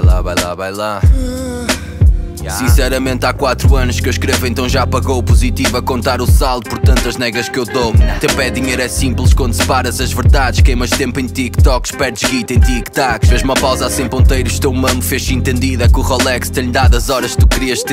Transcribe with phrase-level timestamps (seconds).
[0.00, 1.00] Lá, vai lá.
[2.48, 6.68] Sinceramente há 4 anos que eu escrevo então já pagou positivo a contar o saldo
[6.68, 7.92] por tantas negas que eu dou.
[8.18, 10.60] Ter pé dinheiro é simples quando separas as verdades.
[10.60, 15.02] Queimas tempo em TikToks, perdes guita em tic-tacs Fez uma pausa sem ponteiros, teu mamo
[15.02, 15.88] fez entendida.
[15.88, 17.88] Que o Rolex tem-lhe dado as horas que tu querias ter